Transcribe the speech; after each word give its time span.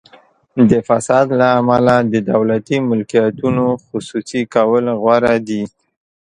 د 0.69 0.71
فساد 0.87 1.27
له 1.39 1.47
امله 1.59 1.95
د 2.13 2.15
دولتي 2.31 2.77
ملکیتونو 2.89 3.65
خصوصي 3.85 4.41
کول 4.53 4.85
غوره 5.01 5.35
دي. 5.47 5.63